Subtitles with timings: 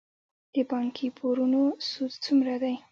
[0.53, 2.75] د بانکي پورونو سود څومره دی؟